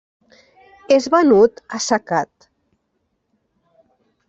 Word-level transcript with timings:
És 0.95 1.07
venut 1.15 1.61
assecat. 1.79 2.49